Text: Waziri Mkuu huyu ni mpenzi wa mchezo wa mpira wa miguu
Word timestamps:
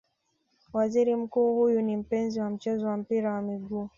Waziri 0.73 1.15
Mkuu 1.15 1.55
huyu 1.55 1.81
ni 1.81 1.97
mpenzi 1.97 2.39
wa 2.39 2.49
mchezo 2.49 2.87
wa 2.87 2.97
mpira 2.97 3.33
wa 3.33 3.41
miguu 3.41 3.89